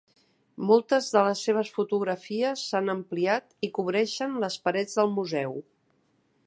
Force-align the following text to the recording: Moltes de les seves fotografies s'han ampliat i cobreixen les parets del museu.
Moltes 0.69 1.09
de 1.15 1.21
les 1.27 1.43
seves 1.49 1.69
fotografies 1.75 2.63
s'han 2.71 2.89
ampliat 2.95 3.55
i 3.69 3.69
cobreixen 3.77 4.37
les 4.45 4.61
parets 4.69 5.01
del 5.03 5.17
museu. 5.21 5.59